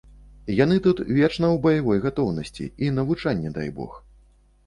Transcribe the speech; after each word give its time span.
Яны 0.59 0.77
тут 0.85 1.01
вечна 1.17 1.45
ў 1.49 1.57
баявой 1.65 2.01
гатоўнасці, 2.05 2.65
і 2.85 2.89
навучанне 2.97 3.49
дай 3.59 3.69
бог. 3.77 3.93